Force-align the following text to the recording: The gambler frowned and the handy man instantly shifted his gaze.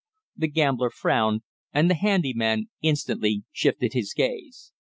The 0.35 0.47
gambler 0.47 0.89
frowned 0.89 1.43
and 1.71 1.87
the 1.87 1.93
handy 1.93 2.33
man 2.33 2.69
instantly 2.81 3.43
shifted 3.51 3.93
his 3.93 4.15
gaze. 4.15 4.71